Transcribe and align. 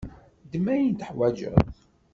Ddem 0.43 0.65
ayen 0.73 0.93
tuḥwaǧeḍ. 0.99 1.65